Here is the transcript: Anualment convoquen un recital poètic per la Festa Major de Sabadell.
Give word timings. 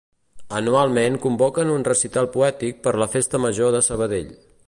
Anualment 0.59 1.17
convoquen 1.25 1.73
un 1.75 1.85
recital 1.89 2.31
poètic 2.37 2.81
per 2.87 2.97
la 3.03 3.11
Festa 3.17 3.45
Major 3.47 3.73
de 3.77 3.85
Sabadell. 3.91 4.37